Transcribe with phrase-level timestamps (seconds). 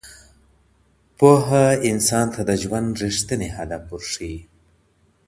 [1.17, 4.39] پوهه انسان ته د ژوند رښتینی هدف ورښيي.